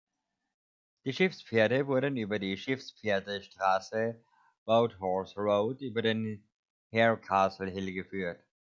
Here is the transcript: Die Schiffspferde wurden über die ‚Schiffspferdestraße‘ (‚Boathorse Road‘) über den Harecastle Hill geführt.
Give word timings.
Die 1.05 1.13
Schiffspferde 1.13 1.85
wurden 1.85 2.17
über 2.17 2.39
die 2.39 2.57
‚Schiffspferdestraße‘ 2.57 4.15
(‚Boathorse 4.65 5.39
Road‘) 5.39 5.79
über 5.81 6.01
den 6.01 6.43
Harecastle 6.91 7.69
Hill 7.69 7.93
geführt. 7.93 8.43